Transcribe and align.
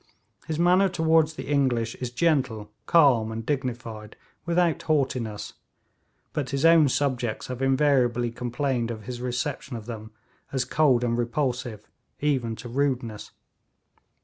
His 0.47 0.57
manner 0.57 0.89
toward 0.89 1.27
the 1.27 1.45
English 1.45 1.93
is 1.93 2.09
gentle, 2.09 2.71
calm 2.87 3.31
and 3.31 3.45
dignified, 3.45 4.15
without 4.47 4.81
haughtiness, 4.81 5.53
but 6.33 6.49
his 6.49 6.65
own 6.65 6.89
subjects 6.89 7.45
have 7.49 7.61
invariably 7.61 8.31
complained 8.31 8.89
of 8.89 9.03
his 9.03 9.21
reception 9.21 9.75
of 9.77 9.85
them 9.85 10.09
as 10.51 10.65
cold 10.65 11.03
and 11.03 11.19
repulsive, 11.19 11.87
even 12.19 12.55
to 12.55 12.67
rudeness. 12.67 13.29